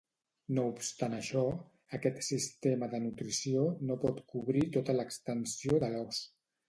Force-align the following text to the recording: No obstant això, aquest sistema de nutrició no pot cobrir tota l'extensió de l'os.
No 0.57 0.61
obstant 0.69 1.15
això, 1.17 1.43
aquest 1.97 2.17
sistema 2.27 2.89
de 2.95 3.01
nutrició 3.03 3.67
no 3.91 3.99
pot 4.07 4.25
cobrir 4.33 4.65
tota 4.79 4.97
l'extensió 5.01 5.79
de 5.85 5.93
l'os. 5.97 6.25